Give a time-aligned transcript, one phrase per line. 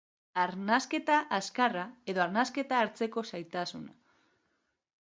[0.43, 1.83] Arnasketa azkarra
[2.15, 3.97] edo arnasa hartzeko zailtasuna.